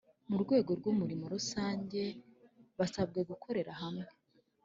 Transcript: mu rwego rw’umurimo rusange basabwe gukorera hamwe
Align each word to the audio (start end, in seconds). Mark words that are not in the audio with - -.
mu 0.29 0.37
rwego 0.43 0.71
rw’umurimo 0.79 1.23
rusange 1.35 2.01
basabwe 2.79 3.19
gukorera 3.29 3.71
hamwe 3.81 4.07